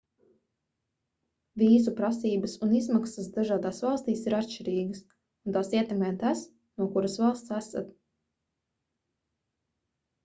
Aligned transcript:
vīzu 1.63 1.93
prasības 1.99 2.55
un 2.67 2.73
izmaksas 2.79 3.29
dažādās 3.35 3.83
valstīs 3.87 4.25
ir 4.31 4.37
atšķirīgas 4.39 5.03
un 5.11 5.57
tās 5.59 5.69
ietekmē 5.77 6.11
tas 6.25 6.43
no 6.81 6.91
kuras 6.97 7.21
valsts 7.27 7.55
esat 7.63 7.95